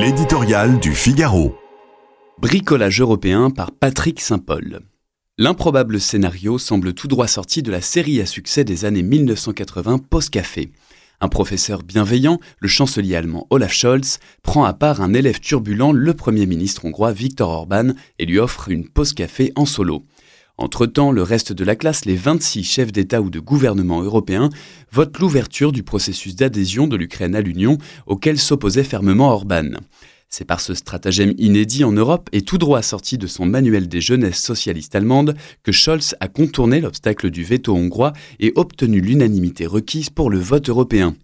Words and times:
L'éditorial 0.00 0.78
du 0.78 0.94
Figaro. 0.94 1.56
Bricolage 2.40 3.00
européen 3.00 3.50
par 3.50 3.72
Patrick 3.72 4.20
Saint-Paul. 4.20 4.82
L'improbable 5.38 6.00
scénario 6.00 6.56
semble 6.56 6.94
tout 6.94 7.08
droit 7.08 7.26
sorti 7.26 7.64
de 7.64 7.72
la 7.72 7.80
série 7.80 8.20
à 8.20 8.26
succès 8.26 8.62
des 8.62 8.84
années 8.84 9.02
1980 9.02 9.98
Post-Café. 10.08 10.70
Un 11.20 11.28
professeur 11.28 11.82
bienveillant, 11.82 12.38
le 12.60 12.68
chancelier 12.68 13.16
allemand 13.16 13.48
Olaf 13.50 13.72
Scholz, 13.72 14.20
prend 14.44 14.62
à 14.62 14.72
part 14.72 15.00
un 15.00 15.14
élève 15.14 15.40
turbulent, 15.40 15.90
le 15.90 16.14
Premier 16.14 16.46
ministre 16.46 16.84
hongrois 16.84 17.10
Viktor 17.10 17.50
Orban, 17.50 17.88
et 18.20 18.26
lui 18.26 18.38
offre 18.38 18.68
une 18.68 18.88
pause 18.88 19.14
café 19.14 19.52
en 19.56 19.66
solo. 19.66 20.04
Entre-temps, 20.58 21.12
le 21.12 21.22
reste 21.22 21.52
de 21.52 21.64
la 21.64 21.76
classe, 21.76 22.04
les 22.04 22.16
26 22.16 22.64
chefs 22.64 22.90
d'État 22.90 23.22
ou 23.22 23.30
de 23.30 23.38
gouvernement 23.38 24.02
européens, 24.02 24.50
votent 24.90 25.18
l'ouverture 25.20 25.70
du 25.70 25.84
processus 25.84 26.34
d'adhésion 26.34 26.88
de 26.88 26.96
l'Ukraine 26.96 27.36
à 27.36 27.40
l'Union 27.40 27.78
auquel 28.06 28.40
s'opposait 28.40 28.82
fermement 28.82 29.30
Orban. 29.30 29.70
C'est 30.28 30.44
par 30.44 30.60
ce 30.60 30.74
stratagème 30.74 31.32
inédit 31.38 31.84
en 31.84 31.92
Europe 31.92 32.28
et 32.32 32.42
tout 32.42 32.58
droit 32.58 32.82
sorti 32.82 33.18
de 33.18 33.28
son 33.28 33.46
manuel 33.46 33.88
des 33.88 34.00
jeunesses 34.00 34.42
socialistes 34.42 34.96
allemandes 34.96 35.36
que 35.62 35.72
Scholz 35.72 36.16
a 36.18 36.26
contourné 36.26 36.80
l'obstacle 36.80 37.30
du 37.30 37.44
veto 37.44 37.74
hongrois 37.74 38.12
et 38.40 38.52
obtenu 38.56 39.00
l'unanimité 39.00 39.64
requise 39.64 40.10
pour 40.10 40.28
le 40.28 40.40
vote 40.40 40.68
européen. 40.68 41.14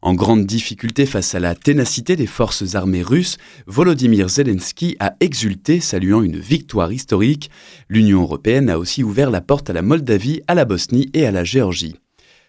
En 0.00 0.14
grande 0.14 0.46
difficulté 0.46 1.06
face 1.06 1.34
à 1.34 1.40
la 1.40 1.56
ténacité 1.56 2.14
des 2.14 2.26
forces 2.26 2.76
armées 2.76 3.02
russes, 3.02 3.36
Volodymyr 3.66 4.28
Zelensky 4.28 4.96
a 5.00 5.14
exulté, 5.18 5.80
saluant 5.80 6.22
une 6.22 6.38
victoire 6.38 6.92
historique. 6.92 7.50
L'Union 7.88 8.22
européenne 8.22 8.70
a 8.70 8.78
aussi 8.78 9.02
ouvert 9.02 9.30
la 9.30 9.40
porte 9.40 9.70
à 9.70 9.72
la 9.72 9.82
Moldavie, 9.82 10.42
à 10.46 10.54
la 10.54 10.64
Bosnie 10.64 11.10
et 11.14 11.26
à 11.26 11.32
la 11.32 11.42
Géorgie. 11.42 11.96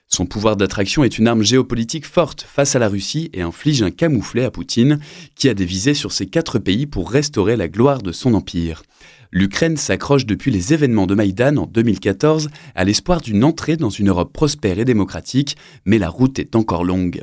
Son 0.07 0.27
pouvoir 0.27 0.57
d'attraction 0.57 1.03
est 1.03 1.17
une 1.17 1.27
arme 1.27 1.43
géopolitique 1.43 2.05
forte 2.05 2.41
face 2.41 2.75
à 2.75 2.79
la 2.79 2.87
Russie 2.87 3.31
et 3.33 3.41
inflige 3.41 3.81
un 3.81 3.91
camouflet 3.91 4.43
à 4.43 4.51
Poutine, 4.51 4.99
qui 5.35 5.49
a 5.49 5.55
des 5.55 5.65
visées 5.65 5.93
sur 5.95 6.11
ces 6.11 6.27
quatre 6.27 6.59
pays 6.59 6.85
pour 6.85 7.09
restaurer 7.09 7.55
la 7.55 7.67
gloire 7.67 8.03
de 8.03 8.11
son 8.11 8.35
empire. 8.35 8.83
L'Ukraine 9.31 9.77
s'accroche 9.77 10.25
depuis 10.25 10.49
les 10.49 10.73
événements 10.73 11.05
de 11.05 11.13
Maïdan 11.13 11.57
en 11.57 11.67
2014 11.67 12.49
à 12.73 12.83
l'espoir 12.83 13.21
d'une 13.21 13.43
entrée 13.43 13.77
dans 13.77 13.91
une 13.91 14.09
Europe 14.09 14.33
prospère 14.33 14.79
et 14.79 14.85
démocratique, 14.85 15.55
mais 15.85 15.99
la 15.99 16.09
route 16.09 16.39
est 16.39 16.55
encore 16.55 16.83
longue. 16.83 17.21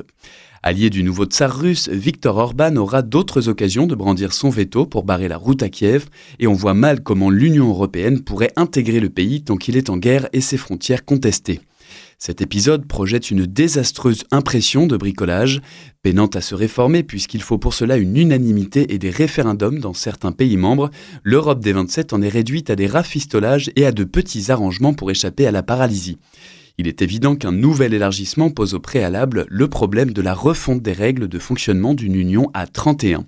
Allié 0.63 0.89
du 0.89 1.03
nouveau 1.03 1.25
tsar 1.25 1.53
russe, 1.53 1.89
Viktor 1.89 2.37
Orban 2.37 2.77
aura 2.77 3.01
d'autres 3.01 3.49
occasions 3.49 3.87
de 3.87 3.95
brandir 3.95 4.31
son 4.31 4.49
veto 4.49 4.85
pour 4.85 5.03
barrer 5.03 5.27
la 5.27 5.37
route 5.37 5.61
à 5.61 5.69
Kiev, 5.69 6.05
et 6.39 6.47
on 6.47 6.53
voit 6.53 6.73
mal 6.73 7.03
comment 7.03 7.29
l'Union 7.29 7.69
européenne 7.69 8.21
pourrait 8.21 8.53
intégrer 8.55 9.01
le 9.01 9.09
pays 9.09 9.43
tant 9.43 9.57
qu'il 9.57 9.75
est 9.75 9.89
en 9.89 9.97
guerre 9.97 10.29
et 10.31 10.41
ses 10.41 10.57
frontières 10.57 11.03
contestées. 11.03 11.59
Cet 12.19 12.41
épisode 12.41 12.87
projette 12.87 13.29
une 13.29 13.45
désastreuse 13.45 14.23
impression 14.31 14.87
de 14.87 14.97
bricolage, 14.97 15.61
peinant 16.01 16.27
à 16.27 16.41
se 16.41 16.55
réformer 16.55 17.03
puisqu'il 17.03 17.41
faut 17.41 17.57
pour 17.57 17.73
cela 17.73 17.97
une 17.97 18.17
unanimité 18.17 18.93
et 18.93 18.97
des 18.97 19.09
référendums 19.09 19.79
dans 19.79 19.93
certains 19.93 20.31
pays 20.31 20.57
membres, 20.57 20.89
l'Europe 21.23 21.59
des 21.59 21.73
27 21.73 22.13
en 22.13 22.21
est 22.21 22.29
réduite 22.29 22.69
à 22.69 22.75
des 22.75 22.87
rafistolages 22.87 23.71
et 23.75 23.85
à 23.85 23.91
de 23.91 24.03
petits 24.03 24.51
arrangements 24.51 24.93
pour 24.93 25.11
échapper 25.11 25.45
à 25.45 25.51
la 25.51 25.63
paralysie. 25.63 26.17
Il 26.79 26.87
est 26.87 27.01
évident 27.01 27.35
qu'un 27.35 27.51
nouvel 27.51 27.93
élargissement 27.93 28.51
pose 28.51 28.75
au 28.75 28.79
préalable 28.79 29.45
le 29.49 29.67
problème 29.67 30.11
de 30.11 30.21
la 30.21 30.35
refonte 30.35 30.81
des 30.81 30.93
règles 30.93 31.27
de 31.27 31.39
fonctionnement 31.39 31.95
d'une 31.95 32.15
Union 32.15 32.51
à 32.53 32.67
31. 32.67 33.25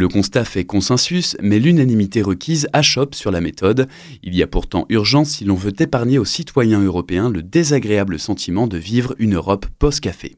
Le 0.00 0.08
constat 0.08 0.46
fait 0.46 0.64
consensus, 0.64 1.36
mais 1.42 1.58
l'unanimité 1.58 2.22
requise 2.22 2.68
achoppe 2.72 3.14
sur 3.14 3.30
la 3.30 3.42
méthode. 3.42 3.86
Il 4.22 4.34
y 4.34 4.42
a 4.42 4.46
pourtant 4.46 4.86
urgence 4.88 5.28
si 5.28 5.44
l'on 5.44 5.56
veut 5.56 5.74
épargner 5.78 6.18
aux 6.18 6.24
citoyens 6.24 6.82
européens 6.82 7.28
le 7.28 7.42
désagréable 7.42 8.18
sentiment 8.18 8.66
de 8.66 8.78
vivre 8.78 9.14
une 9.18 9.34
Europe 9.34 9.66
post-café. 9.78 10.36